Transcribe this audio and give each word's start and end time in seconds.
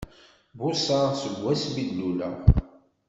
Buṣaɣ 0.57 1.07
seg 1.21 1.35
wasmi 1.43 1.79
i 1.81 1.83
d-luleɣ! 1.89 2.35